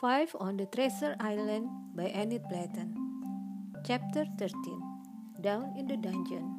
Five 0.00 0.34
on 0.40 0.56
the 0.56 0.64
Treasure 0.64 1.14
Island 1.20 1.68
by 1.94 2.06
Enid 2.06 2.44
Blyton. 2.48 2.96
Chapter 3.84 4.24
13 4.38 4.48
Down 5.42 5.74
in 5.76 5.88
the 5.88 5.98
Dungeon. 5.98 6.56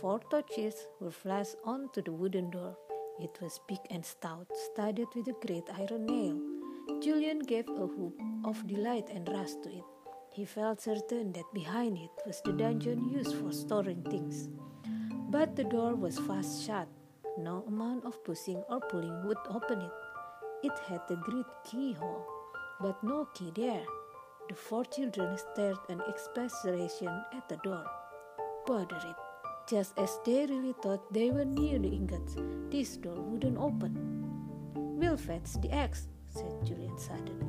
Four 0.00 0.18
torches 0.32 0.74
were 0.98 1.12
flashed 1.12 1.54
onto 1.64 2.02
the 2.02 2.10
wooden 2.10 2.50
door. 2.50 2.76
It 3.20 3.38
was 3.40 3.60
big 3.68 3.78
and 3.88 4.04
stout, 4.04 4.48
studded 4.66 5.06
with 5.14 5.28
a 5.28 5.46
great 5.46 5.62
iron 5.78 6.06
nail. 6.06 6.40
Julian 7.00 7.38
gave 7.38 7.68
a 7.68 7.86
whoop 7.86 8.18
of 8.44 8.66
delight 8.66 9.06
and 9.14 9.28
rushed 9.28 9.62
to 9.62 9.68
it. 9.68 9.84
He 10.34 10.44
felt 10.44 10.80
certain 10.80 11.30
that 11.34 11.54
behind 11.54 11.98
it 11.98 12.10
was 12.26 12.42
the 12.44 12.52
dungeon 12.52 13.08
used 13.08 13.36
for 13.36 13.52
storing 13.52 14.02
things. 14.10 14.48
But 15.30 15.54
the 15.54 15.70
door 15.70 15.94
was 15.94 16.18
fast 16.18 16.66
shut. 16.66 16.88
No 17.38 17.62
amount 17.68 18.04
of 18.04 18.24
pushing 18.24 18.60
or 18.68 18.80
pulling 18.80 19.22
would 19.22 19.38
open 19.48 19.82
it. 19.82 19.92
It 20.64 20.76
had 20.88 21.02
a 21.08 21.14
great 21.14 21.46
keyhole 21.64 22.39
but 22.80 23.02
no 23.02 23.26
key 23.34 23.52
there. 23.54 23.84
The 24.48 24.54
four 24.54 24.84
children 24.84 25.38
stared 25.38 25.78
in 25.88 26.00
expectoration 26.02 27.08
at 27.36 27.48
the 27.48 27.56
door. 27.58 27.84
Bother 28.66 28.96
it. 28.96 29.16
Just 29.68 29.96
as 29.98 30.18
they 30.24 30.46
really 30.46 30.74
thought 30.82 31.12
they 31.12 31.30
were 31.30 31.44
near 31.44 31.78
the 31.78 31.88
ingots, 31.88 32.34
this 32.70 32.96
door 32.96 33.20
wouldn't 33.20 33.58
open. 33.58 33.94
We'll 34.74 35.16
fetch 35.16 35.60
the 35.62 35.70
axe, 35.70 36.08
said 36.28 36.52
Julian 36.64 36.98
suddenly. 36.98 37.46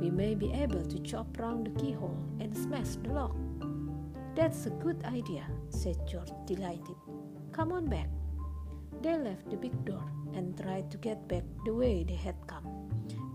We 0.00 0.10
may 0.10 0.34
be 0.34 0.52
able 0.52 0.84
to 0.84 0.98
chop 1.00 1.38
round 1.38 1.66
the 1.66 1.80
keyhole 1.80 2.22
and 2.38 2.56
smash 2.56 2.96
the 3.02 3.12
lock. 3.12 3.34
That's 4.36 4.66
a 4.66 4.70
good 4.70 5.02
idea, 5.04 5.46
said 5.70 5.96
George, 6.06 6.30
delighted. 6.46 6.96
Come 7.52 7.72
on 7.72 7.88
back. 7.88 8.08
They 9.02 9.16
left 9.16 9.50
the 9.50 9.56
big 9.56 9.84
door 9.84 10.04
and 10.34 10.56
tried 10.56 10.90
to 10.90 10.98
get 10.98 11.26
back 11.26 11.44
the 11.64 11.72
way 11.72 12.04
they 12.04 12.14
had 12.14 12.36
come. 12.46 12.85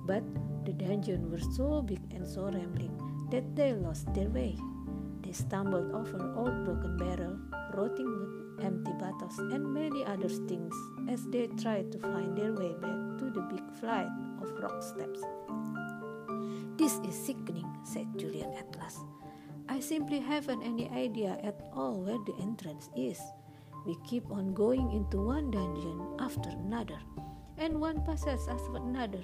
But 0.05 0.23
the 0.65 0.73
dungeon 0.73 1.31
was 1.31 1.43
so 1.55 1.81
big 1.81 2.01
and 2.13 2.27
so 2.27 2.45
rambling 2.45 2.97
that 3.31 3.55
they 3.55 3.73
lost 3.73 4.13
their 4.13 4.29
way. 4.29 4.57
They 5.21 5.31
stumbled 5.31 5.93
over 5.93 6.33
old 6.35 6.65
broken 6.65 6.97
barrel, 6.97 7.37
rotting 7.73 8.05
wood, 8.05 8.65
empty 8.65 8.91
bottles, 8.99 9.37
and 9.39 9.73
many 9.73 10.03
other 10.05 10.29
things 10.29 10.75
as 11.09 11.25
they 11.27 11.47
tried 11.47 11.91
to 11.91 11.99
find 11.99 12.37
their 12.37 12.53
way 12.53 12.73
back 12.73 13.17
to 13.19 13.31
the 13.31 13.41
big 13.49 13.63
flight 13.79 14.09
of 14.41 14.51
rock 14.59 14.83
steps. 14.83 15.21
This 16.77 16.97
is 17.07 17.15
sickening, 17.15 17.69
said 17.83 18.07
Julian 18.17 18.53
at 18.53 18.75
last. 18.77 18.99
I 19.69 19.79
simply 19.79 20.19
haven't 20.19 20.63
any 20.63 20.89
idea 20.89 21.37
at 21.43 21.61
all 21.73 22.01
where 22.01 22.19
the 22.25 22.35
entrance 22.41 22.89
is. 22.95 23.21
We 23.85 23.95
keep 24.05 24.29
on 24.29 24.53
going 24.53 24.91
into 24.91 25.25
one 25.25 25.51
dungeon 25.51 26.01
after 26.19 26.49
another, 26.49 26.99
and 27.57 27.79
one 27.79 28.03
passes 28.03 28.27
us 28.27 28.47
after 28.49 28.75
another, 28.77 29.23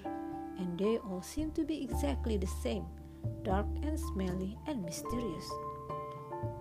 and 0.59 0.77
they 0.77 0.97
all 0.97 1.21
seem 1.21 1.51
to 1.51 1.63
be 1.63 1.83
exactly 1.83 2.37
the 2.37 2.47
same 2.47 2.85
dark 3.43 3.67
and 3.83 3.99
smelly 3.99 4.57
and 4.67 4.83
mysterious. 4.83 5.49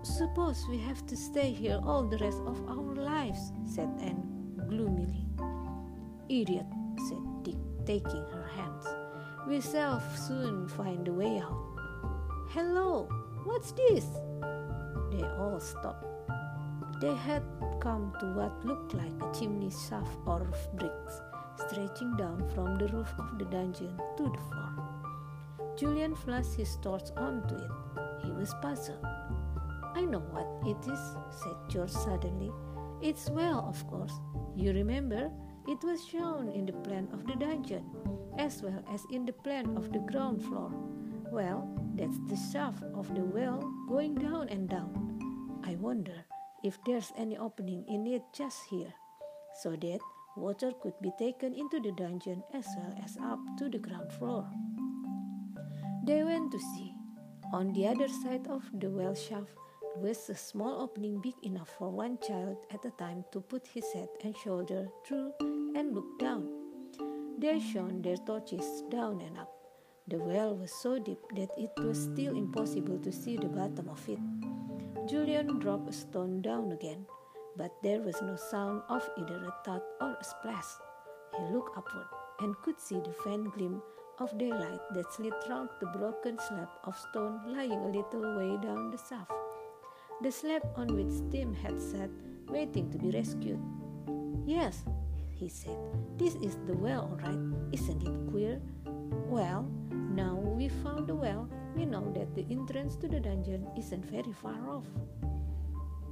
Suppose 0.01 0.65
we 0.69 0.77
have 0.79 1.05
to 1.07 1.15
stay 1.15 1.51
here 1.51 1.79
all 1.83 2.03
the 2.03 2.17
rest 2.17 2.39
of 2.45 2.57
our 2.67 2.95
lives, 2.95 3.51
said 3.65 3.89
Anne 4.01 4.23
gloomily. 4.67 5.25
Idiot, 6.29 6.65
said 7.07 7.23
Dick, 7.43 7.57
taking 7.85 8.25
her 8.31 8.49
hands. 8.55 8.85
We 9.47 9.61
shall 9.61 10.01
soon 10.15 10.67
find 10.67 11.07
a 11.07 11.13
way 11.13 11.39
out. 11.39 11.57
Hello, 12.49 13.07
what's 13.43 13.71
this? 13.73 14.05
They 15.11 15.23
all 15.23 15.59
stopped. 15.59 16.05
They 16.99 17.13
had 17.13 17.43
come 17.79 18.13
to 18.19 18.25
what 18.33 18.65
looked 18.65 18.93
like 18.93 19.13
a 19.21 19.31
chimney 19.37 19.71
shaft 19.71 20.17
of 20.25 20.47
bricks 20.75 21.21
stretching 21.57 22.15
down 22.17 22.47
from 22.53 22.75
the 22.75 22.87
roof 22.87 23.13
of 23.17 23.37
the 23.37 23.45
dungeon 23.45 23.99
to 24.17 24.23
the 24.23 24.41
floor. 24.49 24.73
Julian 25.77 26.15
flashed 26.15 26.55
his 26.55 26.77
torch 26.81 27.09
onto 27.15 27.55
it. 27.55 27.71
He 28.23 28.31
was 28.31 28.53
puzzled. 28.61 29.05
I 29.95 30.05
know 30.05 30.19
what 30.19 30.47
it 30.65 30.77
is, 30.91 30.99
said 31.29 31.55
George 31.69 31.91
suddenly. 31.91 32.51
It's 33.01 33.29
well, 33.29 33.65
of 33.69 33.85
course. 33.87 34.13
You 34.55 34.73
remember, 34.73 35.31
it 35.67 35.83
was 35.83 36.05
shown 36.05 36.49
in 36.49 36.65
the 36.65 36.73
plan 36.73 37.07
of 37.13 37.27
the 37.27 37.35
dungeon, 37.35 37.85
as 38.37 38.61
well 38.63 38.83
as 38.91 39.05
in 39.11 39.25
the 39.25 39.33
plan 39.33 39.77
of 39.77 39.91
the 39.91 39.99
ground 39.99 40.43
floor. 40.43 40.71
Well, 41.31 41.67
that's 41.95 42.17
the 42.27 42.37
shaft 42.51 42.83
of 42.95 43.13
the 43.13 43.21
well 43.21 43.59
going 43.87 44.15
down 44.15 44.49
and 44.49 44.69
down. 44.69 45.61
I 45.63 45.75
wonder 45.75 46.25
if 46.63 46.77
there's 46.85 47.11
any 47.17 47.37
opening 47.37 47.85
in 47.87 48.07
it 48.07 48.23
just 48.33 48.63
here, 48.69 48.93
so 49.61 49.71
that 49.71 49.99
water 50.37 50.71
could 50.81 50.93
be 51.01 51.11
taken 51.17 51.53
into 51.53 51.79
the 51.79 51.91
dungeon 51.91 52.43
as 52.53 52.65
well 52.77 52.93
as 53.03 53.17
up 53.17 53.39
to 53.57 53.69
the 53.69 53.79
ground 53.79 54.11
floor. 54.13 54.47
They 56.05 56.23
went 56.23 56.51
to 56.51 56.59
see. 56.59 56.93
On 57.53 57.73
the 57.73 57.87
other 57.87 58.07
side 58.07 58.47
of 58.47 58.63
the 58.73 58.89
well 58.89 59.15
shaft 59.15 59.51
was 59.97 60.29
a 60.29 60.35
small 60.35 60.81
opening 60.81 61.19
big 61.21 61.33
enough 61.43 61.69
for 61.77 61.89
one 61.89 62.17
child 62.19 62.57
at 62.71 62.85
a 62.85 62.91
time 62.91 63.25
to 63.31 63.41
put 63.41 63.65
his 63.67 63.91
head 63.93 64.09
and 64.23 64.37
shoulder 64.37 64.87
through 65.05 65.33
and 65.75 65.93
look 65.93 66.19
down. 66.19 66.47
They 67.39 67.59
shone 67.59 68.01
their 68.01 68.17
torches 68.17 68.83
down 68.89 69.21
and 69.21 69.37
up. 69.37 69.51
The 70.07 70.17
well 70.17 70.55
was 70.55 70.71
so 70.71 70.99
deep 70.99 71.19
that 71.35 71.49
it 71.57 71.71
was 71.77 72.03
still 72.03 72.37
impossible 72.37 72.99
to 72.99 73.11
see 73.11 73.37
the 73.37 73.47
bottom 73.49 73.89
of 73.89 74.07
it. 74.07 74.19
Julian 75.07 75.59
dropped 75.59 75.89
a 75.89 75.93
stone 75.93 76.41
down 76.41 76.71
again 76.71 77.05
but 77.57 77.71
there 77.81 78.01
was 78.01 78.21
no 78.21 78.35
sound 78.35 78.81
of 78.87 79.09
either 79.17 79.43
a 79.43 79.53
thud 79.65 79.81
or 79.99 80.15
a 80.19 80.23
splash. 80.23 80.77
He 81.35 81.53
looked 81.53 81.75
upward 81.75 82.05
and 82.39 82.55
could 82.61 82.79
see 82.79 82.99
the 82.99 83.13
faint 83.23 83.51
gleam 83.53 83.81
of 84.19 84.37
daylight 84.37 84.79
that 84.93 85.11
slid 85.13 85.33
round 85.49 85.69
the 85.79 85.87
broken 85.87 86.37
slab 86.47 86.69
of 86.83 86.95
stone 86.97 87.41
lying 87.47 87.71
a 87.71 87.87
little 87.87 88.37
way 88.37 88.57
down 88.61 88.91
the 88.91 88.97
shaft. 88.97 89.31
The 90.21 90.31
slab 90.31 90.63
on 90.75 90.87
which 90.95 91.31
Tim 91.31 91.53
had 91.53 91.81
sat, 91.81 92.09
waiting 92.47 92.89
to 92.91 92.97
be 92.97 93.11
rescued. 93.11 93.59
Yes, 94.45 94.85
he 95.35 95.49
said, 95.49 95.77
this 96.17 96.35
is 96.35 96.57
the 96.65 96.73
well, 96.73 97.09
all 97.11 97.17
right. 97.17 97.39
Isn't 97.71 98.01
it 98.01 98.31
queer? 98.31 98.61
Well, 99.29 99.69
now 99.91 100.35
we've 100.35 100.71
found 100.83 101.07
the 101.07 101.15
well, 101.15 101.47
we 101.75 101.85
know 101.85 102.11
that 102.15 102.33
the 102.33 102.45
entrance 102.49 102.95
to 102.97 103.07
the 103.07 103.19
dungeon 103.19 103.67
isn't 103.77 104.05
very 104.05 104.33
far 104.33 104.57
off. 104.69 104.85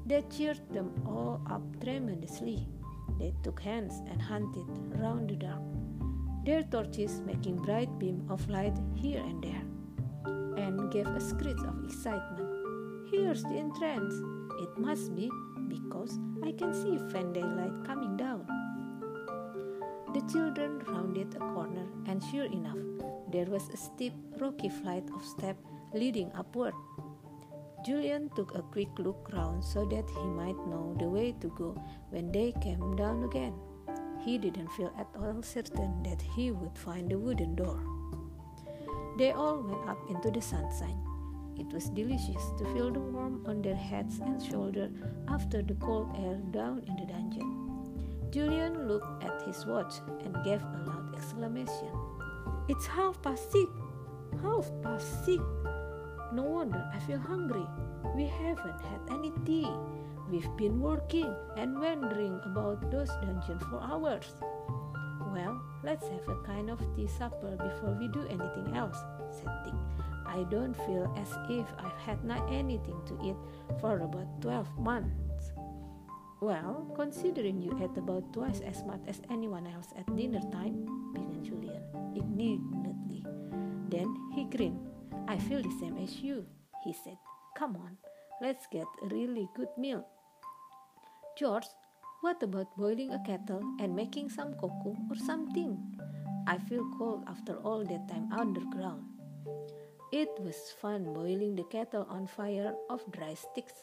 That 0.05 0.29
cheered 0.29 0.61
them 0.71 0.93
all 1.07 1.41
up 1.49 1.63
tremendously. 1.81 2.67
They 3.17 3.33
took 3.41 3.59
hands 3.59 4.01
and 4.09 4.21
hunted 4.21 4.67
round 5.01 5.29
the 5.29 5.35
dark, 5.35 5.63
their 6.45 6.61
torches 6.61 7.21
making 7.25 7.57
bright 7.57 7.89
beam 7.97 8.25
of 8.29 8.47
light 8.47 8.77
here 8.93 9.21
and 9.21 9.43
there, 9.43 9.63
and 10.57 10.91
gave 10.91 11.07
a 11.07 11.19
screech 11.19 11.57
of 11.65 11.83
excitement. 11.83 13.09
Here's 13.09 13.41
the 13.43 13.57
entrance. 13.57 14.13
It 14.61 14.77
must 14.77 15.15
be 15.15 15.31
because 15.67 16.19
I 16.43 16.51
can 16.51 16.73
see 16.73 16.99
faint 17.11 17.33
daylight 17.33 17.73
coming 17.85 18.15
down. 18.15 18.45
The 20.13 20.21
children 20.31 20.79
rounded 20.87 21.35
a 21.35 21.39
corner, 21.39 21.87
and 22.05 22.23
sure 22.31 22.45
enough, 22.45 22.77
there 23.31 23.45
was 23.45 23.69
a 23.69 23.77
steep, 23.77 24.13
rocky 24.39 24.69
flight 24.69 25.09
of 25.15 25.25
steps 25.25 25.65
leading 25.93 26.31
upward. 26.33 26.73
Julian 27.85 28.31
took 28.35 28.55
a 28.55 28.63
quick 28.63 28.89
look 28.97 29.29
round 29.31 29.63
so 29.63 29.85
that 29.85 30.09
he 30.09 30.25
might 30.25 30.57
know 30.65 30.97
the 30.97 31.07
way 31.07 31.35
to 31.39 31.53
go 31.55 31.79
when 32.09 32.31
they 32.31 32.51
came 32.59 32.95
down 32.95 33.23
again. 33.23 33.53
He 34.23 34.39
didn't 34.39 34.71
feel 34.71 34.91
at 34.97 35.05
all 35.21 35.43
certain 35.43 36.01
that 36.01 36.19
he 36.19 36.49
would 36.49 36.75
find 36.75 37.11
the 37.11 37.19
wooden 37.19 37.53
door. 37.53 37.79
They 39.19 39.33
all 39.33 39.61
went 39.61 39.87
up 39.87 39.99
into 40.09 40.31
the 40.31 40.41
sunshine. 40.41 40.97
It 41.59 41.71
was 41.71 41.89
delicious 41.89 42.41
to 42.57 42.65
feel 42.73 42.91
the 42.91 42.99
warmth 42.99 43.47
on 43.47 43.61
their 43.61 43.75
heads 43.75 44.17
and 44.17 44.41
shoulders 44.41 44.91
after 45.27 45.61
the 45.61 45.75
cold 45.75 46.09
air 46.17 46.41
down 46.49 46.81
in 46.87 46.95
the 46.95 47.05
dungeon. 47.05 47.53
Julian 48.31 48.87
looked 48.87 49.23
at 49.23 49.43
his 49.43 49.63
watch 49.67 49.93
and 50.23 50.33
gave 50.43 50.63
a 50.63 50.83
loud 50.87 51.13
exclamation. 51.15 51.93
It's 52.67 52.87
half 52.87 53.21
past 53.21 53.51
six! 53.51 53.69
Half 54.41 54.71
past 54.81 55.23
six! 55.23 55.43
No 56.35 56.43
wonder 56.43 56.83
I 56.93 56.99
feel 56.99 57.17
hungry. 57.17 57.63
We 58.13 58.27
haven't 58.27 58.81
had 58.83 58.99
any 59.09 59.31
tea. 59.45 59.71
We've 60.29 60.51
been 60.57 60.81
working 60.81 61.33
and 61.55 61.79
wandering 61.79 62.41
about 62.43 62.91
those 62.91 63.07
dungeons 63.23 63.63
for 63.71 63.79
hours. 63.79 64.35
Well, 65.31 65.61
let's 65.81 66.03
have 66.03 66.27
a 66.27 66.35
kind 66.43 66.69
of 66.69 66.83
tea 66.93 67.07
supper 67.07 67.55
before 67.55 67.95
we 67.95 68.09
do 68.09 68.27
anything 68.27 68.75
else, 68.75 68.99
said 69.31 69.47
Dick. 69.63 69.79
I 70.27 70.43
don't 70.51 70.75
feel 70.75 71.07
as 71.15 71.31
if 71.47 71.67
I've 71.79 72.01
had 72.03 72.25
not 72.25 72.43
anything 72.51 72.99
to 73.07 73.15
eat 73.23 73.39
for 73.79 73.99
about 73.99 74.27
12 74.41 74.77
months. 74.77 75.53
Well, 76.41 76.83
considering 76.97 77.61
you 77.61 77.79
ate 77.79 77.95
about 77.95 78.33
twice 78.33 78.59
as 78.59 78.83
much 78.83 79.07
as 79.07 79.21
anyone 79.31 79.67
else 79.67 79.95
at 79.97 80.03
dinner 80.17 80.43
time, 80.51 80.83
began 81.13 81.43
Julian 81.45 81.83
indignantly. 82.13 83.23
Then 83.87 84.11
he 84.35 84.43
grinned 84.51 84.94
I 85.27 85.37
feel 85.37 85.61
the 85.61 85.75
same 85.79 85.97
as 85.97 86.19
you, 86.21 86.45
he 86.83 86.93
said. 86.93 87.17
Come 87.57 87.75
on, 87.75 87.97
let's 88.41 88.67
get 88.71 88.85
a 89.03 89.07
really 89.07 89.49
good 89.55 89.69
meal. 89.77 90.05
George, 91.37 91.65
what 92.21 92.41
about 92.43 92.75
boiling 92.77 93.11
a 93.11 93.19
kettle 93.25 93.61
and 93.79 93.95
making 93.95 94.29
some 94.29 94.53
cocoa 94.53 94.95
or 95.09 95.15
something? 95.15 95.77
I 96.47 96.57
feel 96.57 96.85
cold 96.97 97.23
after 97.27 97.55
all 97.57 97.83
that 97.85 98.07
time 98.07 98.31
underground. 98.31 99.03
It 100.11 100.29
was 100.39 100.55
fun 100.79 101.13
boiling 101.13 101.55
the 101.55 101.63
kettle 101.63 102.05
on 102.09 102.27
fire 102.27 102.73
of 102.89 103.01
dry 103.11 103.33
sticks. 103.33 103.73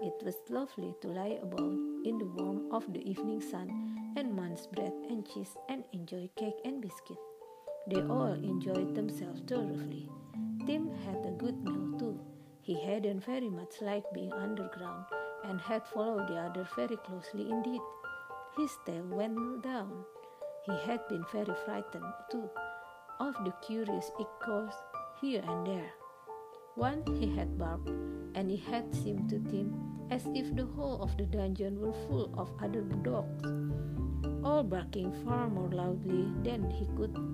It 0.00 0.14
was 0.22 0.36
lovely 0.48 0.94
to 1.02 1.08
lie 1.08 1.38
about 1.42 1.78
in 2.04 2.18
the 2.18 2.26
warmth 2.26 2.72
of 2.72 2.92
the 2.92 3.00
evening 3.08 3.40
sun 3.40 4.14
and 4.16 4.34
munch 4.34 4.60
bread 4.72 4.92
and 5.08 5.26
cheese 5.26 5.56
and 5.68 5.84
enjoy 5.92 6.28
cake 6.36 6.60
and 6.64 6.80
biscuit. 6.80 7.18
They 7.86 8.02
all 8.02 8.32
enjoyed 8.32 8.94
themselves 8.94 9.40
thoroughly. 9.46 10.08
Tim 10.66 10.90
had 11.04 11.24
a 11.24 11.30
good 11.30 11.64
meal 11.64 11.98
too. 11.98 12.20
He 12.60 12.74
hadn't 12.84 13.24
very 13.24 13.48
much 13.48 13.80
liked 13.80 14.12
being 14.12 14.32
underground 14.32 15.06
and 15.44 15.60
had 15.60 15.86
followed 15.86 16.28
the 16.28 16.36
other 16.36 16.68
very 16.76 16.96
closely 16.96 17.50
indeed. 17.50 17.80
His 18.56 18.70
tail 18.84 19.04
went 19.04 19.62
down. 19.62 20.04
He 20.66 20.76
had 20.84 21.06
been 21.08 21.24
very 21.32 21.54
frightened, 21.64 22.12
too, 22.30 22.50
of 23.18 23.34
the 23.44 23.52
curious 23.66 24.10
echoes 24.20 24.72
here 25.20 25.42
and 25.46 25.66
there. 25.66 25.90
One 26.74 27.02
he 27.06 27.34
had 27.34 27.58
barked, 27.58 27.88
and 27.88 28.50
it 28.50 28.60
had 28.60 28.94
seemed 28.94 29.30
to 29.30 29.38
Tim 29.38 29.74
as 30.10 30.26
if 30.34 30.54
the 30.54 30.66
whole 30.66 31.00
of 31.02 31.16
the 31.16 31.24
dungeon 31.24 31.80
were 31.80 31.94
full 32.06 32.30
of 32.36 32.50
other 32.62 32.82
dogs, 32.82 33.44
all 34.44 34.62
barking 34.62 35.12
far 35.24 35.48
more 35.48 35.70
loudly 35.70 36.28
than 36.42 36.68
he 36.70 36.86
could. 36.96 37.29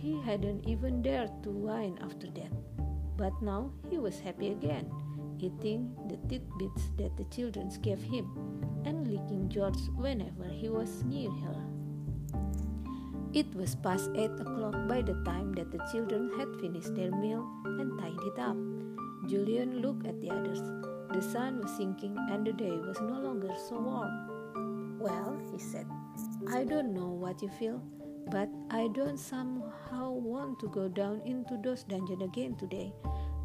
He 0.00 0.20
hadn't 0.22 0.68
even 0.68 1.02
dared 1.02 1.42
to 1.42 1.50
whine 1.50 1.98
after 2.00 2.30
that, 2.38 2.52
but 3.16 3.32
now 3.42 3.72
he 3.90 3.98
was 3.98 4.20
happy 4.20 4.52
again, 4.52 4.86
eating 5.40 5.90
the 6.08 6.16
tidbits 6.28 6.90
that 6.98 7.16
the 7.16 7.24
children 7.34 7.68
gave 7.82 8.00
him 8.00 8.30
and 8.84 9.08
licking 9.08 9.48
George 9.48 9.80
whenever 9.96 10.46
he 10.46 10.68
was 10.68 11.02
near 11.02 11.30
her. 11.30 11.56
It 13.34 13.52
was 13.54 13.74
past 13.74 14.10
eight 14.14 14.30
o'clock 14.38 14.86
by 14.88 15.02
the 15.02 15.18
time 15.24 15.52
that 15.54 15.72
the 15.72 15.84
children 15.90 16.30
had 16.38 16.48
finished 16.60 16.94
their 16.94 17.10
meal 17.10 17.44
and 17.64 17.98
tied 17.98 18.22
it 18.22 18.38
up. 18.38 18.56
Julian 19.28 19.82
looked 19.82 20.06
at 20.06 20.20
the 20.20 20.30
others. 20.30 20.62
The 21.12 21.20
sun 21.20 21.60
was 21.60 21.76
sinking 21.76 22.16
and 22.30 22.46
the 22.46 22.52
day 22.52 22.70
was 22.70 23.00
no 23.00 23.18
longer 23.18 23.52
so 23.68 23.80
warm. 23.80 24.98
Well, 25.00 25.36
he 25.52 25.58
said, 25.58 25.86
I 26.48 26.64
don't 26.64 26.94
know 26.94 27.08
what 27.08 27.42
you 27.42 27.48
feel, 27.48 27.82
but 28.30 28.48
I 28.70 28.88
don't 28.88 29.18
somehow 29.18 30.12
want 30.12 30.60
to 30.60 30.68
go 30.68 30.88
down 30.88 31.22
into 31.24 31.56
those 31.62 31.84
dungeons 31.84 32.22
again 32.22 32.56
today, 32.56 32.92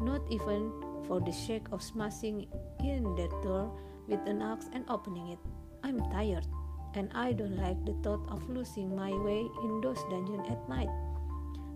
not 0.00 0.20
even 0.30 0.72
for 1.06 1.20
the 1.20 1.32
sake 1.32 1.66
of 1.72 1.82
smashing 1.82 2.46
in 2.80 3.14
that 3.16 3.30
door 3.42 3.72
with 4.08 4.20
an 4.26 4.42
axe 4.42 4.68
and 4.72 4.84
opening 4.88 5.28
it. 5.28 5.38
I'm 5.82 6.00
tired, 6.10 6.46
and 6.94 7.10
I 7.14 7.32
don't 7.32 7.56
like 7.56 7.84
the 7.84 7.94
thought 8.02 8.24
of 8.28 8.48
losing 8.48 8.96
my 8.96 9.12
way 9.12 9.46
in 9.62 9.80
those 9.80 10.00
dungeons 10.10 10.48
at 10.50 10.68
night. 10.68 10.90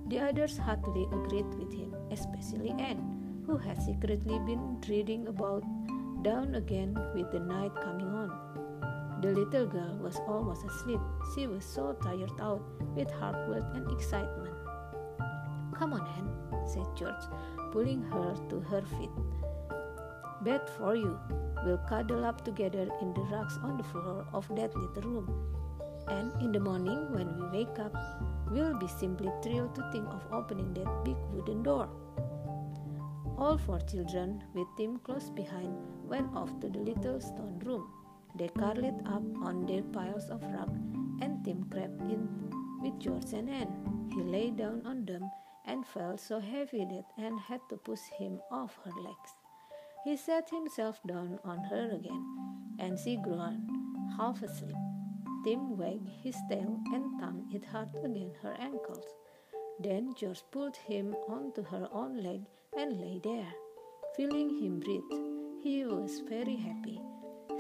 The 0.09 0.21
others 0.21 0.57
heartily 0.57 1.05
agreed 1.13 1.49
with 1.55 1.73
him, 1.73 1.95
especially 2.11 2.75
Anne, 2.79 3.45
who 3.45 3.57
had 3.57 3.81
secretly 3.83 4.39
been 4.41 4.81
dreading 4.81 5.29
about 5.29 5.65
down 6.23 6.57
again 6.57 6.99
with 7.15 7.31
the 7.31 7.41
night 7.41 7.73
coming 7.83 8.09
on. 8.09 8.18
The 9.21 9.33
little 9.33 9.67
girl 9.67 9.97
was 10.01 10.17
almost 10.27 10.65
asleep. 10.65 11.01
She 11.35 11.47
was 11.47 11.65
so 11.65 11.93
tired 12.03 12.33
out 12.41 12.63
with 12.95 13.11
hard 13.11 13.49
work 13.49 13.65
and 13.75 13.91
excitement. 13.91 14.55
Come 15.75 15.93
on, 15.93 16.07
Anne, 16.17 16.69
said 16.69 16.87
George, 16.97 17.25
pulling 17.73 18.03
her 18.03 18.35
to 18.51 18.61
her 18.61 18.83
feet. 18.83 19.11
Bed 20.43 20.69
for 20.77 20.95
you, 20.95 21.19
We'll 21.65 21.79
cuddle 21.79 22.25
up 22.25 22.45
together 22.45 22.89
in 23.01 23.15
the 23.15 23.21
rugs 23.23 23.59
on 23.63 23.77
the 23.77 23.83
floor 23.85 24.25
of 24.33 24.47
that 24.55 24.75
little 24.77 25.11
room. 25.11 25.29
And 26.07 26.33
in 26.41 26.53
the 26.53 26.61
morning, 26.61 27.13
when 27.13 27.35
we 27.37 27.59
wake 27.59 27.79
up, 27.79 27.95
we'll 28.51 28.79
be 28.79 28.87
simply 28.87 29.31
thrilled 29.43 29.75
to 29.75 29.91
think 29.91 30.07
of 30.09 30.23
opening 30.33 30.73
that 30.75 31.05
big 31.05 31.17
wooden 31.33 31.63
door. 31.63 31.89
All 33.37 33.59
four 33.59 33.81
children, 33.81 34.43
with 34.55 34.67
Tim 34.77 34.99
close 34.99 35.31
behind, 35.31 35.75
went 36.05 36.35
off 36.35 36.59
to 36.61 36.69
the 36.69 36.79
little 36.79 37.21
stone 37.21 37.59
room. 37.65 37.87
They 38.39 38.49
curled 38.49 38.85
up 39.07 39.23
on 39.43 39.67
their 39.67 39.83
piles 39.83 40.31
of 40.31 40.43
rug, 40.43 40.71
and 41.21 41.45
Tim 41.45 41.65
crept 41.71 42.01
in 42.03 42.29
with 42.81 43.01
George 43.01 43.33
and 43.33 43.51
Anne. 43.51 44.09
He 44.15 44.23
lay 44.23 44.51
down 44.51 44.87
on 44.87 45.05
them 45.05 45.29
and 45.65 45.85
felt 45.85 46.21
so 46.21 46.39
heavy 46.39 46.85
that 46.85 47.11
Anne 47.19 47.37
had 47.37 47.61
to 47.71 47.77
push 47.77 48.05
him 48.17 48.41
off 48.53 48.79
her 48.85 48.93
legs. 49.03 49.33
He 50.05 50.17
sat 50.17 50.49
himself 50.51 51.01
down 51.07 51.41
on 51.45 51.59
her 51.65 51.91
again, 51.91 52.25
and 52.79 52.97
she 52.97 53.17
groaned, 53.17 53.69
half 54.17 54.41
asleep. 54.43 54.77
Tim 55.45 55.77
wagged 55.77 56.09
his 56.23 56.37
tail 56.49 56.79
and 56.95 57.21
thumped 57.21 57.55
it 57.55 57.65
hard 57.65 57.91
against 58.05 58.37
her 58.43 58.55
ankles. 58.61 59.07
Then 59.81 60.15
George 60.15 60.43
pulled 60.53 60.77
him 60.77 61.15
onto 61.29 61.65
her 61.65 61.89
own 61.91 62.23
leg 62.23 62.43
and 62.77 63.01
lay 63.01 63.21
there, 63.23 63.53
feeling 64.17 64.51
him 64.63 64.79
breathe. 64.79 65.11
He 65.61 65.85
was 65.85 66.21
very 66.29 66.57
happy. 66.57 67.01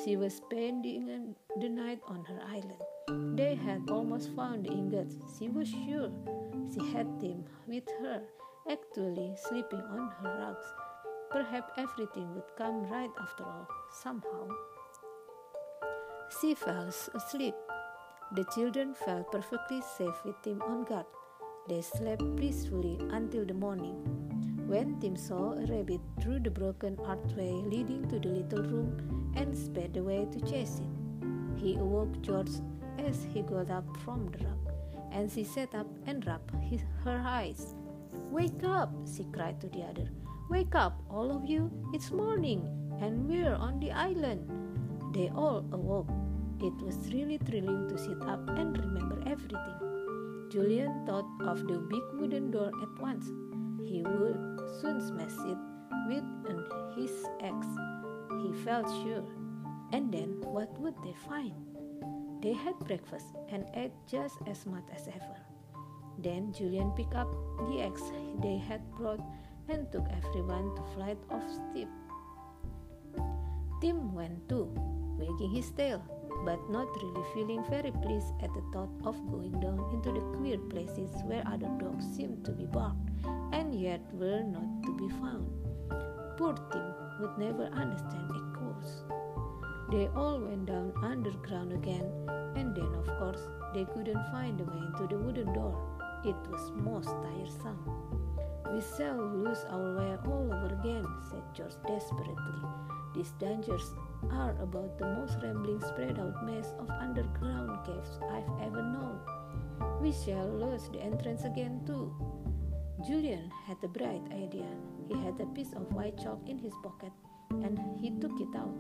She 0.05 0.17
was 0.17 0.35
spending 0.37 1.35
the 1.61 1.69
night 1.69 2.00
on 2.06 2.25
her 2.25 2.41
island. 2.47 3.37
They 3.37 3.55
had 3.55 3.91
almost 3.91 4.35
found 4.37 4.67
the 4.67 4.73
ingots, 4.73 5.17
she 5.39 5.49
was 5.49 5.69
sure. 5.69 6.11
She 6.73 6.81
had 6.93 7.21
Tim 7.21 7.45
with 7.67 7.89
her, 8.00 8.23
actually 8.71 9.35
sleeping 9.49 9.81
on 9.81 10.11
her 10.21 10.39
rugs 10.39 10.67
Perhaps 11.31 11.73
everything 11.77 12.35
would 12.35 12.56
come 12.56 12.89
right 12.89 13.11
after 13.21 13.45
all, 13.45 13.69
somehow. 13.93 14.49
She 16.41 16.55
fell 16.55 16.89
asleep. 16.89 17.55
The 18.33 18.45
children 18.55 18.95
felt 18.95 19.31
perfectly 19.31 19.83
safe 19.99 20.25
with 20.25 20.41
Tim 20.43 20.62
on 20.62 20.85
guard. 20.85 21.05
They 21.69 21.83
slept 21.83 22.25
peacefully 22.37 22.99
until 23.11 23.45
the 23.45 23.53
morning. 23.53 23.97
When 24.67 24.99
Tim 25.00 25.17
saw 25.17 25.53
a 25.53 25.67
rabbit 25.67 26.00
through 26.23 26.41
the 26.41 26.50
broken 26.50 26.99
archway 27.05 27.53
leading 27.53 28.09
to 28.09 28.19
the 28.19 28.29
little 28.29 28.62
room 28.62 29.27
and 29.38 29.56
sped 29.56 29.96
away 29.96 30.26
to 30.32 30.40
chase 30.50 30.81
it, 30.81 30.93
he 31.56 31.76
awoke 31.76 32.20
George 32.23 32.50
as 32.99 33.25
he 33.32 33.43
got 33.43 33.70
up 33.70 33.85
from 34.05 34.26
the 34.32 34.44
rug, 34.44 34.75
and 35.12 35.31
she 35.31 35.44
sat 35.44 35.75
up 35.75 35.87
and 36.06 36.26
rubbed 36.26 36.50
his, 36.61 36.82
her 37.05 37.23
eyes. 37.25 37.75
Wake 38.31 38.64
up, 38.64 38.93
she 39.14 39.25
cried 39.32 39.61
to 39.61 39.69
the 39.69 39.82
other. 39.82 40.08
Wake 40.50 40.75
up, 40.75 41.00
all 41.08 41.31
of 41.31 41.46
you, 41.46 41.70
it's 41.94 42.11
morning, 42.11 42.67
and 43.00 43.29
we're 43.29 43.55
on 43.55 43.79
the 43.79 43.93
island. 43.93 44.43
They 45.14 45.31
all 45.35 45.64
awoke. 45.73 46.11
It 46.61 46.75
was 46.82 46.96
really 47.12 47.38
thrilling 47.38 47.88
to 47.88 47.96
sit 47.96 48.20
up 48.23 48.49
and 48.50 48.76
remember 48.76 49.23
everything. 49.26 50.49
Julian 50.50 51.07
thought 51.07 51.28
of 51.42 51.66
the 51.68 51.78
big 51.78 52.02
wooden 52.14 52.50
door 52.50 52.73
at 52.83 53.00
once. 53.00 53.26
He 53.85 54.02
would 54.02 54.61
soon 54.80 55.00
smash 55.00 55.38
it 55.47 55.59
with 56.09 56.25
his 56.97 57.12
axe. 57.42 57.98
He 58.42 58.52
felt 58.64 58.87
sure. 59.02 59.25
And 59.92 60.12
then 60.12 60.40
what 60.42 60.78
would 60.78 60.95
they 61.02 61.14
find? 61.26 61.54
They 62.40 62.52
had 62.52 62.78
breakfast 62.80 63.35
and 63.50 63.66
ate 63.75 63.95
just 64.07 64.38
as 64.47 64.66
much 64.66 64.85
as 64.95 65.09
ever. 65.09 65.37
Then 66.18 66.52
Julian 66.52 66.90
picked 66.92 67.14
up 67.14 67.28
the 67.68 67.80
eggs 67.80 68.02
they 68.42 68.59
had 68.59 68.83
brought 68.97 69.21
and 69.68 69.90
took 69.90 70.07
everyone 70.11 70.75
to 70.76 70.83
flight 70.95 71.18
of 71.30 71.42
steps. 71.42 71.99
Tim 73.80 74.14
went 74.14 74.49
too, 74.49 74.71
wagging 75.18 75.50
his 75.50 75.71
tail, 75.71 76.02
but 76.45 76.59
not 76.71 76.88
really 77.02 77.25
feeling 77.35 77.64
very 77.71 77.92
pleased 78.02 78.35
at 78.42 78.52
the 78.54 78.62
thought 78.73 78.90
of 79.04 79.14
going 79.30 79.59
down 79.61 79.78
into 79.92 80.11
the 80.12 80.25
queer 80.38 80.59
places 80.59 81.11
where 81.25 81.47
other 81.47 81.71
dogs 81.78 82.07
seemed 82.16 82.45
to 82.45 82.52
be 82.52 82.66
barked 82.66 83.11
and 83.52 83.75
yet 83.75 84.00
were 84.12 84.42
not 84.42 84.83
to 84.85 84.92
be 84.97 85.09
found. 85.21 85.47
Poor 86.37 86.54
Tim 86.71 86.88
would 87.20 87.37
never 87.38 87.64
understand 87.64 88.30
a 88.30 88.58
course. 88.58 89.02
They 89.90 90.08
all 90.14 90.38
went 90.40 90.66
down 90.66 90.92
underground 91.02 91.72
again, 91.72 92.06
and 92.56 92.75
then, 92.75 92.94
of 92.94 93.06
course, 93.18 93.48
they 93.75 93.84
couldn't 93.84 94.30
find 94.30 94.58
the 94.58 94.64
way 94.64 94.78
into 94.78 95.06
the 95.06 95.18
wooden 95.18 95.52
door. 95.52 95.76
It 96.25 96.37
was 96.50 96.72
most 96.75 97.08
tiresome. 97.08 97.78
We 98.72 98.82
shall 98.96 99.16
lose 99.16 99.64
our 99.70 99.96
way 99.96 100.16
all 100.26 100.52
over 100.52 100.75
again, 100.80 101.06
said 101.30 101.42
George 101.54 101.75
desperately. 101.87 102.62
These 103.14 103.30
dangers 103.40 103.94
are 104.30 104.54
about 104.60 104.98
the 104.98 105.06
most 105.06 105.38
rambling, 105.42 105.80
spread 105.80 106.18
out 106.18 106.44
maze 106.44 106.75
of 106.78 106.90
underground 106.90 107.87
caves 107.87 108.18
I've 108.30 108.66
ever 108.66 108.82
known. 108.82 109.20
We 110.02 110.12
shall 110.12 110.48
lose 110.48 110.88
the 110.90 111.00
entrance 111.00 111.44
again, 111.44 111.82
too. 111.87 112.12
Julian 113.07 113.50
had 113.67 113.76
a 113.83 113.88
bright 113.88 114.23
idea. 114.33 114.67
He 115.07 115.14
had 115.14 115.40
a 115.40 115.47
piece 115.55 115.73
of 115.73 115.93
white 115.93 116.19
chalk 116.19 116.40
in 116.49 116.59
his 116.59 116.75
pocket 116.83 117.12
and 117.50 117.78
he 118.00 118.11
took 118.21 118.40
it 118.40 118.55
out. 118.57 118.75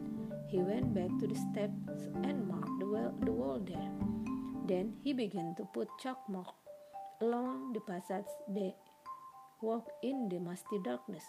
He 0.48 0.58
went 0.58 0.92
back 0.92 1.10
to 1.20 1.26
the 1.26 1.36
steps 1.36 2.02
and 2.24 2.48
marked 2.48 2.78
the 2.80 2.86
wall, 2.86 3.14
the 3.22 3.32
wall 3.32 3.60
there. 3.60 3.90
Then 4.66 4.94
he 5.02 5.12
began 5.12 5.54
to 5.56 5.64
put 5.72 5.88
chalk 5.98 6.18
marks 6.28 6.58
along 7.20 7.72
the 7.72 7.80
passage 7.80 8.28
they 8.48 8.74
walked 9.62 9.90
in 10.02 10.28
the 10.28 10.38
musty 10.38 10.78
darkness. 10.84 11.24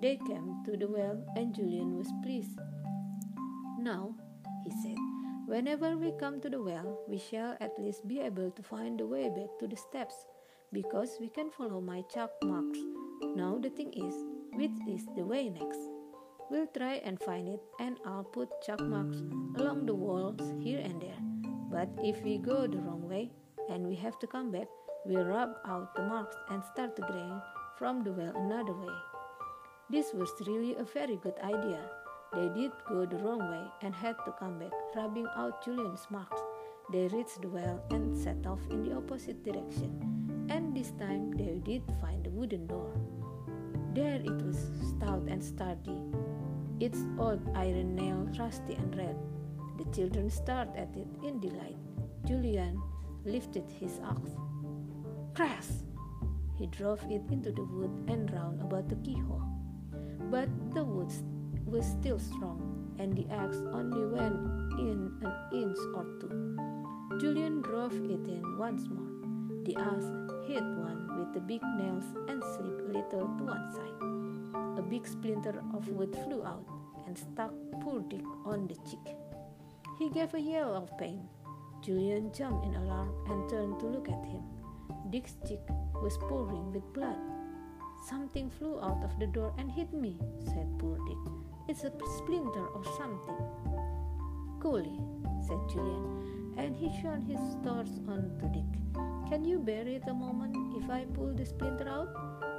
They 0.00 0.16
came 0.16 0.62
to 0.66 0.76
the 0.76 0.88
well, 0.88 1.24
and 1.36 1.54
Julian 1.54 1.96
was 1.96 2.08
pleased. 2.22 2.58
Now, 3.78 4.14
he 4.64 4.70
said, 4.82 4.98
Whenever 5.46 5.96
we 5.96 6.12
come 6.18 6.40
to 6.40 6.48
the 6.48 6.62
well, 6.62 6.98
we 7.08 7.18
shall 7.18 7.56
at 7.60 7.78
least 7.78 8.08
be 8.08 8.20
able 8.20 8.50
to 8.50 8.62
find 8.62 8.98
the 8.98 9.06
way 9.06 9.28
back 9.28 9.58
to 9.60 9.66
the 9.68 9.76
steps, 9.76 10.14
because 10.74 11.16
we 11.20 11.28
can 11.28 11.50
follow 11.50 11.80
my 11.80 12.02
chalk 12.12 12.32
marks. 12.42 12.80
Now 13.36 13.58
the 13.62 13.70
thing 13.70 13.92
is, 13.94 14.14
which 14.54 14.76
is 14.88 15.06
the 15.16 15.24
way 15.24 15.48
next? 15.48 15.78
We'll 16.50 16.66
try 16.76 16.94
and 17.04 17.18
find 17.20 17.48
it, 17.48 17.60
and 17.78 17.96
I'll 18.04 18.24
put 18.24 18.48
chalk 18.66 18.80
marks 18.82 19.22
along 19.56 19.86
the 19.86 19.94
walls 19.94 20.42
here 20.60 20.80
and 20.80 21.00
there. 21.00 21.20
But 21.70 21.88
if 22.02 22.22
we 22.22 22.38
go 22.38 22.66
the 22.66 22.78
wrong 22.78 23.08
way 23.08 23.30
and 23.70 23.86
we 23.86 23.94
have 23.96 24.18
to 24.18 24.26
come 24.26 24.50
back, 24.50 24.66
we'll 25.06 25.24
rub 25.24 25.54
out 25.64 25.94
the 25.94 26.02
marks 26.02 26.36
and 26.50 26.62
start 26.72 26.96
to 26.96 27.02
drain 27.02 27.40
from 27.78 28.02
the 28.02 28.12
well 28.12 28.36
another 28.36 28.74
way. 28.74 28.94
This 29.90 30.12
was 30.12 30.30
really 30.46 30.74
a 30.74 30.84
very 30.84 31.16
good 31.22 31.38
idea. 31.42 31.80
They 32.34 32.48
did 32.48 32.72
go 32.88 33.06
the 33.06 33.18
wrong 33.18 33.38
way 33.38 33.64
and 33.82 33.94
had 33.94 34.16
to 34.24 34.32
come 34.40 34.58
back, 34.58 34.72
rubbing 34.96 35.28
out 35.36 35.64
Julian's 35.64 36.06
marks. 36.10 36.40
They 36.92 37.06
reached 37.08 37.42
the 37.42 37.48
well 37.48 37.80
and 37.90 38.16
set 38.16 38.44
off 38.44 38.60
in 38.70 38.82
the 38.82 38.96
opposite 38.96 39.44
direction, 39.44 40.23
and 40.48 40.76
this 40.76 40.90
time 40.98 41.30
they 41.32 41.60
did 41.64 41.82
find 42.00 42.24
the 42.24 42.30
wooden 42.30 42.66
door. 42.66 42.92
There 43.94 44.20
it 44.20 44.42
was, 44.42 44.58
stout 44.88 45.22
and 45.28 45.42
sturdy, 45.42 46.00
its 46.80 46.98
old 47.18 47.40
iron 47.54 47.94
nail 47.94 48.28
rusty 48.38 48.74
and 48.74 48.96
red. 48.96 49.16
The 49.78 49.84
children 49.94 50.30
stared 50.30 50.68
at 50.76 50.94
it 50.96 51.08
in 51.22 51.40
delight. 51.40 51.76
Julian 52.26 52.80
lifted 53.24 53.64
his 53.70 54.00
axe. 54.04 54.36
Crash! 55.34 55.70
He 56.56 56.66
drove 56.66 57.02
it 57.10 57.22
into 57.30 57.50
the 57.50 57.64
wood 57.64 57.90
and 58.08 58.30
round 58.32 58.60
about 58.60 58.88
the 58.88 58.96
keyhole. 58.96 59.42
But 60.30 60.48
the 60.74 60.84
wood 60.84 61.12
was 61.66 61.84
still 61.84 62.18
strong, 62.18 62.94
and 62.98 63.16
the 63.16 63.26
axe 63.32 63.58
only 63.72 64.06
went 64.06 64.34
in 64.78 65.10
an 65.22 65.34
inch 65.52 65.78
or 65.94 66.04
two. 66.20 66.56
Julian 67.20 67.62
drove 67.62 67.94
it 67.94 68.26
in 68.28 68.58
once 68.58 68.88
more. 68.88 69.03
The 69.64 69.76
ass 69.76 70.04
hit 70.46 70.62
one 70.62 71.08
with 71.18 71.32
the 71.32 71.40
big 71.40 71.62
nails 71.78 72.04
and 72.28 72.42
slipped 72.42 72.82
a 72.82 72.92
little 72.98 73.28
to 73.38 73.44
one 73.44 73.72
side. 73.72 74.78
A 74.78 74.82
big 74.82 75.06
splinter 75.06 75.62
of 75.72 75.88
wood 75.88 76.14
flew 76.24 76.44
out 76.44 76.66
and 77.06 77.16
stuck 77.16 77.50
poor 77.80 78.00
Dick 78.00 78.24
on 78.44 78.66
the 78.66 78.74
cheek. 78.84 79.16
He 79.98 80.10
gave 80.10 80.34
a 80.34 80.40
yell 80.40 80.76
of 80.76 80.98
pain. 80.98 81.26
Julian 81.80 82.30
jumped 82.34 82.66
in 82.66 82.74
alarm 82.74 83.14
and 83.30 83.48
turned 83.48 83.80
to 83.80 83.86
look 83.86 84.08
at 84.08 84.24
him. 84.26 84.42
Dick's 85.08 85.36
cheek 85.48 85.64
was 85.94 86.18
pouring 86.18 86.70
with 86.70 86.92
blood. 86.92 87.16
Something 88.06 88.50
flew 88.50 88.78
out 88.80 89.02
of 89.02 89.18
the 89.18 89.28
door 89.28 89.54
and 89.56 89.72
hit 89.72 89.94
me, 89.94 90.18
said 90.44 90.68
poor 90.78 90.98
Dick. 91.06 91.32
It's 91.68 91.84
a 91.84 91.92
splinter 92.18 92.66
or 92.66 92.84
something. 92.98 93.40
Coolly, 94.60 95.00
said 95.46 95.60
Julian, 95.72 96.33
and 96.56 96.76
he 96.76 96.90
shone 97.00 97.22
his 97.22 97.40
stars 97.52 98.00
on 98.08 98.30
to 98.40 98.46
Dick. 98.52 98.72
Can 99.28 99.44
you 99.44 99.58
bear 99.58 99.86
it 99.86 100.02
a 100.08 100.14
moment 100.14 100.56
if 100.82 100.90
I 100.90 101.04
pull 101.14 101.34
the 101.34 101.46
splinter 101.46 101.88
out? 101.88 102.08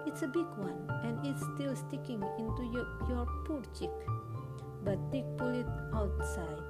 It's 0.05 0.21
a 0.21 0.27
big 0.27 0.47
one, 0.57 0.89
and 1.03 1.25
it's 1.25 1.43
still 1.55 1.75
sticking 1.75 2.23
into 2.37 2.63
your, 2.63 2.87
your 3.09 3.25
poor 3.45 3.61
cheek. 3.77 3.91
But 4.83 5.11
Dick 5.11 5.25
pulled 5.37 5.55
it 5.55 5.67
outside 5.93 6.63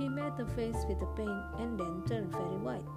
he 0.00 0.08
made 0.08 0.32
a 0.38 0.46
face 0.56 0.86
with 0.88 0.98
the 0.98 1.06
pain 1.14 1.42
and 1.58 1.78
then 1.78 2.02
turned 2.08 2.32
very 2.32 2.56
white. 2.66 2.88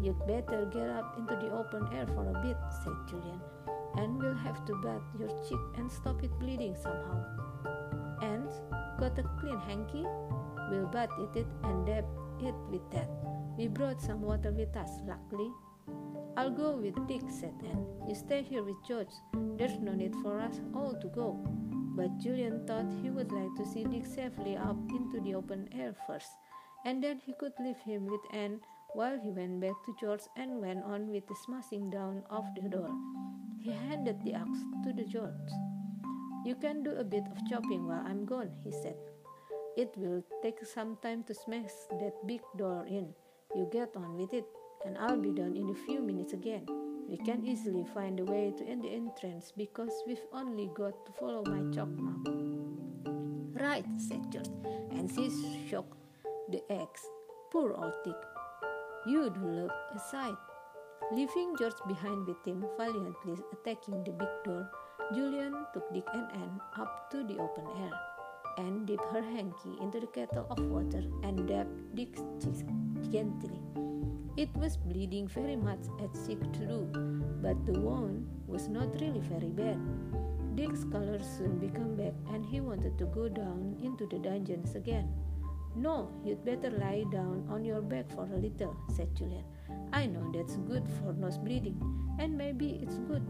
You'd 0.00 0.18
better 0.26 0.64
get 0.72 0.88
up 0.88 1.18
into 1.18 1.36
the 1.36 1.52
open 1.52 1.86
air 1.92 2.06
for 2.06 2.24
a 2.24 2.40
bit, 2.40 2.56
said 2.82 2.96
Julian, 3.08 3.40
and 3.96 4.18
we'll 4.18 4.34
have 4.34 4.64
to 4.64 4.74
bath 4.76 5.02
your 5.18 5.28
cheek 5.46 5.60
and 5.76 5.92
stop 5.92 6.24
it 6.24 6.30
bleeding 6.38 6.74
somehow. 6.74 7.24
And 8.22 8.48
got 8.98 9.18
a 9.18 9.24
clean 9.38 9.58
hanky? 9.60 10.06
We'll 10.70 10.86
bath 10.86 11.10
it 11.34 11.46
and 11.64 11.84
dab 11.84 12.06
it 12.42 12.54
with 12.70 12.88
that. 12.92 13.08
We 13.58 13.68
brought 13.68 14.00
some 14.00 14.22
water 14.22 14.52
with 14.52 14.76
us, 14.76 14.90
luckily. 15.06 15.50
I'll 16.36 16.50
go 16.50 16.76
with 16.76 17.06
Dick, 17.06 17.22
said 17.28 17.54
Anne. 17.64 17.86
You 18.08 18.14
stay 18.14 18.42
here 18.42 18.62
with 18.62 18.76
George. 18.86 19.14
There's 19.56 19.78
no 19.78 19.92
need 19.92 20.14
for 20.22 20.38
us 20.40 20.60
all 20.74 20.94
to 21.00 21.08
go. 21.08 21.42
But 21.96 22.18
Julian 22.18 22.66
thought 22.66 22.86
he 23.02 23.10
would 23.10 23.32
like 23.32 23.54
to 23.56 23.66
see 23.66 23.84
Dick 23.84 24.04
safely 24.04 24.56
up 24.56 24.76
into 24.90 25.20
the 25.20 25.34
open 25.34 25.68
air 25.72 25.94
first 26.06 26.28
and 26.86 27.02
then 27.02 27.20
he 27.26 27.34
could 27.34 27.52
leave 27.58 27.78
him 27.84 28.06
with 28.06 28.20
Anne 28.32 28.60
while 28.94 29.18
he 29.18 29.30
went 29.30 29.60
back 29.60 29.74
to 29.84 29.96
George 30.00 30.22
and 30.36 30.60
went 30.60 30.84
on 30.84 31.08
with 31.08 31.26
the 31.26 31.34
smashing 31.44 31.90
down 31.90 32.22
of 32.30 32.44
the 32.54 32.68
door. 32.68 32.88
He 33.60 33.72
handed 33.72 34.22
the 34.22 34.34
axe 34.34 34.62
to 34.84 34.92
the 34.92 35.02
George. 35.02 35.50
You 36.44 36.54
can 36.54 36.84
do 36.84 36.92
a 36.92 37.02
bit 37.02 37.24
of 37.30 37.50
chopping 37.50 37.88
while 37.88 38.04
I'm 38.06 38.24
gone, 38.24 38.52
he 38.62 38.70
said. 38.70 38.96
It 39.76 39.92
will 39.98 40.24
take 40.42 40.64
some 40.64 40.96
time 41.02 41.22
to 41.24 41.34
smash 41.34 41.70
that 42.00 42.26
big 42.26 42.40
door 42.56 42.86
in. 42.88 43.12
You 43.54 43.68
get 43.70 43.94
on 43.94 44.16
with 44.16 44.32
it, 44.32 44.46
and 44.86 44.96
I'll 44.96 45.20
be 45.20 45.32
done 45.32 45.54
in 45.54 45.68
a 45.68 45.74
few 45.84 46.00
minutes 46.00 46.32
again. 46.32 46.64
We 47.06 47.18
can 47.18 47.44
easily 47.44 47.84
find 47.92 48.18
a 48.18 48.24
way 48.24 48.54
to 48.56 48.64
end 48.64 48.84
the 48.84 48.88
entrance 48.88 49.52
because 49.54 49.92
we've 50.06 50.24
only 50.32 50.70
got 50.74 51.04
to 51.04 51.12
follow 51.12 51.44
my 51.44 51.60
chalk 51.74 51.90
mark. 51.92 52.24
Right, 53.60 53.84
said 53.98 54.32
George, 54.32 54.48
and 54.96 55.12
she 55.12 55.28
shook 55.68 55.94
the 56.48 56.62
eggs. 56.72 57.04
Poor 57.52 57.74
old 57.74 57.92
Dick. 58.02 58.16
You'd 59.06 59.36
look 59.36 59.72
aside. 59.94 60.40
Leaving 61.12 61.54
George 61.58 61.80
behind 61.86 62.26
with 62.26 62.42
him 62.46 62.64
valiantly 62.78 63.36
attacking 63.52 64.02
the 64.04 64.12
big 64.12 64.28
door, 64.42 64.70
Julian 65.14 65.54
took 65.74 65.92
Dick 65.92 66.08
and 66.14 66.32
Anne 66.32 66.60
up 66.80 67.10
to 67.10 67.22
the 67.22 67.36
open 67.38 67.66
air. 67.78 68.15
Anne 68.58 68.86
dipped 68.86 69.04
her 69.12 69.22
hanky 69.22 69.76
into 69.80 70.00
the 70.00 70.06
kettle 70.06 70.46
of 70.50 70.58
water 70.66 71.02
and 71.22 71.46
dabbed 71.46 71.94
Dick's 71.94 72.22
cheek 72.42 72.66
gently. 73.10 73.60
It 74.36 74.54
was 74.56 74.76
bleeding 74.76 75.28
very 75.28 75.56
much 75.56 75.84
as 76.02 76.26
to 76.26 76.34
do, 76.34 76.88
but 77.42 77.64
the 77.66 77.78
wound 77.78 78.26
was 78.46 78.68
not 78.68 79.00
really 79.00 79.20
very 79.20 79.48
bad. 79.48 79.78
Dick's 80.56 80.84
color 80.84 81.18
soon 81.22 81.58
became 81.58 81.96
back 81.96 82.14
and 82.32 82.44
he 82.44 82.60
wanted 82.60 82.98
to 82.98 83.06
go 83.06 83.28
down 83.28 83.76
into 83.82 84.06
the 84.06 84.18
dungeons 84.18 84.74
again. 84.74 85.12
No, 85.74 86.10
you'd 86.24 86.42
better 86.44 86.70
lie 86.70 87.04
down 87.12 87.46
on 87.50 87.62
your 87.62 87.82
back 87.82 88.10
for 88.10 88.24
a 88.24 88.36
little, 88.36 88.74
said 88.94 89.14
Julian. 89.14 89.44
I 89.92 90.06
know 90.06 90.32
that's 90.32 90.56
good 90.56 90.88
for 90.98 91.12
nose 91.12 91.36
bleeding, 91.36 91.78
and 92.18 92.36
maybe 92.36 92.80
it's 92.82 92.96
good 93.00 93.22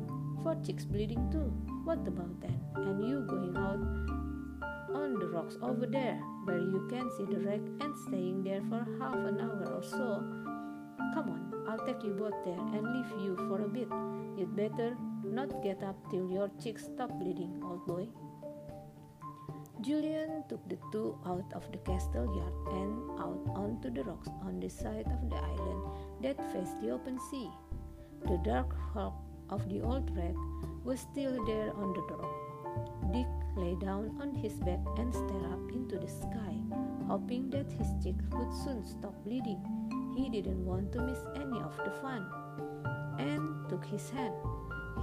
for 0.44 0.54
cheeks 0.64 0.84
bleeding 0.84 1.28
too. 1.32 1.52
What 1.82 2.06
about 2.06 2.40
that? 2.42 2.58
And 2.76 3.08
you 3.08 3.22
going 3.22 3.56
out 3.56 4.35
on 4.96 5.18
the 5.18 5.28
rocks 5.28 5.56
over 5.62 5.86
there, 5.86 6.16
where 6.44 6.58
you 6.58 6.86
can 6.88 7.10
see 7.16 7.24
the 7.24 7.40
wreck 7.40 7.60
and 7.80 7.94
staying 8.08 8.42
there 8.42 8.62
for 8.68 8.80
half 8.98 9.14
an 9.14 9.40
hour 9.40 9.76
or 9.76 9.82
so? 9.82 10.24
Come 11.14 11.28
on, 11.28 11.52
I'll 11.68 11.84
take 11.86 12.02
you 12.02 12.12
both 12.12 12.36
there 12.44 12.58
and 12.58 12.82
leave 12.82 13.12
you 13.20 13.36
for 13.48 13.62
a 13.62 13.68
bit. 13.68 13.88
You'd 14.36 14.56
better 14.56 14.96
not 15.22 15.62
get 15.62 15.82
up 15.82 15.96
till 16.10 16.30
your 16.30 16.50
cheeks 16.62 16.84
stop 16.84 17.10
bleeding, 17.20 17.60
old 17.62 17.86
boy. 17.86 18.08
Julian 19.82 20.42
took 20.48 20.66
the 20.68 20.78
two 20.90 21.18
out 21.26 21.44
of 21.54 21.70
the 21.70 21.78
castle 21.78 22.26
yard 22.34 22.56
and 22.72 23.20
out 23.20 23.44
onto 23.54 23.90
the 23.92 24.02
rocks 24.04 24.28
on 24.42 24.58
the 24.58 24.68
side 24.68 25.06
of 25.06 25.30
the 25.30 25.36
island 25.36 25.82
that 26.22 26.36
faced 26.52 26.80
the 26.80 26.90
open 26.90 27.20
sea. 27.30 27.50
The 28.24 28.40
dark 28.42 28.74
hulk 28.94 29.14
of 29.50 29.68
the 29.68 29.80
old 29.82 30.10
wreck 30.16 30.34
was 30.84 31.00
still 31.00 31.44
there 31.44 31.72
on 31.76 31.92
the 31.92 32.02
rock. 32.14 33.12
Dick 33.12 33.28
lay 33.56 33.74
down 33.76 34.16
on 34.20 34.34
his 34.34 34.54
back 34.60 34.80
and 34.98 35.12
stared 35.12 35.44
up 35.52 35.72
into 35.72 35.98
the 35.98 36.08
sky, 36.08 36.54
hoping 37.08 37.50
that 37.50 37.70
his 37.72 37.88
cheek 38.02 38.16
would 38.32 38.52
soon 38.52 38.84
stop 38.84 39.14
bleeding. 39.24 39.60
He 40.16 40.28
didn't 40.28 40.64
want 40.64 40.92
to 40.92 41.02
miss 41.02 41.18
any 41.34 41.60
of 41.60 41.76
the 41.84 41.90
fun. 42.02 42.26
Anne 43.18 43.64
took 43.68 43.84
his 43.84 44.08
hand. 44.10 44.34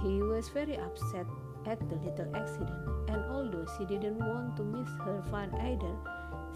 He 0.02 0.22
was 0.22 0.48
very 0.48 0.76
upset 0.76 1.26
at 1.66 1.80
the 1.88 1.96
little 1.96 2.34
accident, 2.34 2.82
and 3.08 3.24
although 3.30 3.66
she 3.76 3.84
didn't 3.86 4.18
want 4.18 4.56
to 4.56 4.64
miss 4.64 4.88
her 5.04 5.22
fun 5.30 5.54
either, 5.54 5.94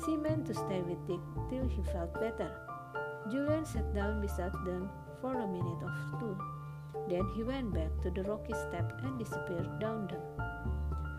she 0.04 0.16
meant 0.16 0.46
to 0.46 0.54
stay 0.54 0.80
with 0.82 1.06
Dick 1.06 1.20
till 1.50 1.66
he 1.68 1.82
felt 1.92 2.14
better. 2.14 2.50
Julian 3.30 3.64
sat 3.64 3.94
down 3.94 4.20
beside 4.20 4.52
them 4.64 4.88
for 5.20 5.34
a 5.34 5.46
minute 5.46 5.82
or 5.82 5.94
two. 6.20 6.36
Then 7.08 7.26
he 7.34 7.42
went 7.42 7.74
back 7.74 7.90
to 8.02 8.10
the 8.10 8.22
rocky 8.28 8.54
step 8.54 9.00
and 9.02 9.18
disappeared 9.18 9.78
down 9.80 10.06
them. 10.08 10.20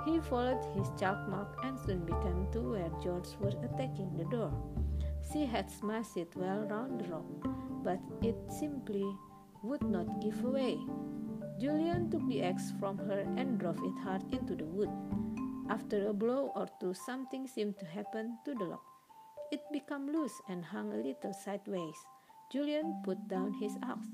He 0.05 0.19
followed 0.19 0.63
his 0.75 0.89
chalk 0.99 1.27
mark 1.27 1.57
and 1.63 1.77
soon 1.79 2.05
became 2.05 2.47
to 2.51 2.61
where 2.61 2.89
George 3.03 3.35
was 3.39 3.55
attacking 3.63 4.15
the 4.17 4.25
door. 4.25 4.51
She 5.31 5.45
had 5.45 5.69
smashed 5.69 6.17
it 6.17 6.35
well 6.35 6.61
round 6.61 7.01
the 7.01 7.09
rock, 7.09 7.25
but 7.83 7.99
it 8.23 8.37
simply 8.49 9.05
would 9.61 9.83
not 9.83 10.21
give 10.21 10.43
away. 10.43 10.79
Julian 11.59 12.09
took 12.09 12.25
the 12.27 12.41
axe 12.41 12.71
from 12.79 12.97
her 12.97 13.19
and 13.35 13.59
drove 13.59 13.83
it 13.83 13.97
hard 14.01 14.23
into 14.31 14.55
the 14.55 14.65
wood. 14.65 14.89
After 15.69 16.07
a 16.07 16.13
blow 16.13 16.51
or 16.55 16.67
two, 16.79 16.93
something 16.93 17.45
seemed 17.45 17.77
to 17.79 17.85
happen 17.85 18.39
to 18.45 18.55
the 18.55 18.63
lock. 18.63 18.83
It 19.51 19.61
became 19.71 20.07
loose 20.07 20.41
and 20.47 20.63
hung 20.63 20.93
a 20.93 21.03
little 21.03 21.33
sideways. 21.33 21.97
Julian 22.51 23.01
put 23.03 23.27
down 23.27 23.53
his 23.59 23.77
axe. 23.83 24.07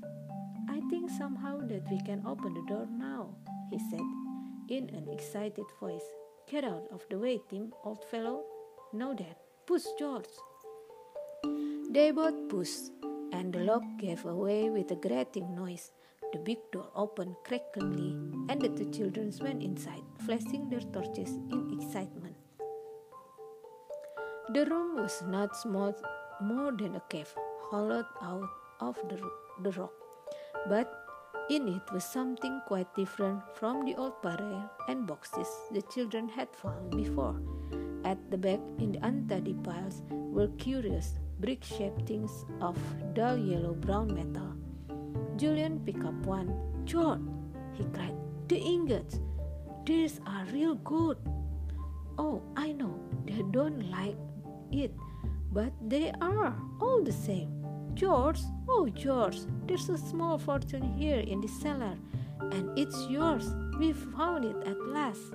I 0.68 0.80
think 0.90 1.08
somehow 1.10 1.60
that 1.68 1.88
we 1.90 2.00
can 2.00 2.26
open 2.26 2.52
the 2.54 2.66
door 2.66 2.86
now, 2.90 3.36
he 3.70 3.78
said 3.78 4.25
in 4.68 4.90
an 4.90 5.08
excited 5.12 5.64
voice. 5.80 6.04
Get 6.50 6.64
out 6.64 6.88
of 6.92 7.04
the 7.10 7.18
way, 7.18 7.40
Tim, 7.48 7.72
old 7.84 8.04
fellow. 8.04 8.44
Now 8.92 9.14
that, 9.14 9.38
push 9.66 9.84
George. 9.98 10.26
They 11.90 12.10
both 12.10 12.48
pushed, 12.48 12.90
and 13.32 13.52
the 13.52 13.60
lock 13.60 13.82
gave 13.98 14.24
away 14.24 14.70
with 14.70 14.90
a 14.90 14.96
grating 14.96 15.54
noise. 15.54 15.92
The 16.32 16.38
big 16.38 16.58
door 16.72 16.88
opened 16.94 17.36
crackingly, 17.44 18.12
and 18.48 18.60
the 18.60 18.68
two 18.68 18.90
children 18.90 19.32
went 19.40 19.62
inside, 19.62 20.02
flashing 20.24 20.68
their 20.68 20.80
torches 20.80 21.30
in 21.50 21.78
excitement. 21.80 22.36
The 24.52 24.66
room 24.66 24.96
was 24.96 25.22
not 25.26 25.56
small, 25.56 25.94
more 26.40 26.72
than 26.72 26.96
a 26.96 27.02
cave, 27.08 27.32
hollowed 27.70 28.06
out 28.22 28.48
of 28.80 28.96
the, 29.08 29.18
the 29.62 29.70
rock, 29.78 29.92
but 30.68 31.05
in 31.48 31.68
it 31.68 31.92
was 31.92 32.04
something 32.04 32.60
quite 32.66 32.92
different 32.94 33.40
from 33.54 33.84
the 33.84 33.94
old 33.94 34.20
barrel 34.22 34.68
and 34.88 35.06
boxes 35.06 35.48
the 35.70 35.82
children 35.82 36.28
had 36.28 36.48
found 36.54 36.90
before. 36.90 37.36
At 38.04 38.18
the 38.30 38.38
back, 38.38 38.60
in 38.78 38.92
the 38.92 39.06
untidy 39.06 39.54
piles, 39.54 40.02
were 40.10 40.48
curious 40.58 41.14
brick-shaped 41.40 42.06
things 42.06 42.44
of 42.60 42.76
dull 43.14 43.36
yellow-brown 43.36 44.14
metal. 44.14 44.54
Julian 45.36 45.80
picked 45.80 46.04
up 46.04 46.14
one. 46.26 46.54
George, 46.84 47.20
he 47.74 47.84
cried, 47.94 48.14
the 48.48 48.58
ingots. 48.58 49.20
These 49.84 50.20
are 50.26 50.44
real 50.52 50.74
good. 50.76 51.18
Oh, 52.18 52.42
I 52.56 52.72
know, 52.72 52.98
they 53.24 53.42
don't 53.50 53.90
like 53.90 54.16
it, 54.72 54.92
but 55.52 55.72
they 55.86 56.12
are 56.20 56.56
all 56.80 57.02
the 57.02 57.12
same. 57.12 57.55
George, 57.96 58.40
oh 58.68 58.86
George, 58.90 59.38
there's 59.66 59.88
a 59.88 59.96
small 59.96 60.36
fortune 60.36 60.94
here 60.98 61.20
in 61.20 61.40
the 61.40 61.48
cellar, 61.48 61.96
and 62.52 62.78
it's 62.78 63.06
yours. 63.08 63.54
We 63.78 63.94
found 63.94 64.44
it 64.44 64.56
at 64.66 64.78
last. 64.88 65.32